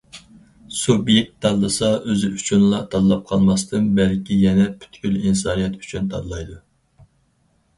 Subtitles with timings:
[0.75, 6.59] سۇبيېكت تاللىسا، ئۆزى ئۈچۈنلا تاللاپ قالماستىن بەلكى يەنە پۈتكۈل ئىنسانىيەت ئۈچۈن تاللايدۇ.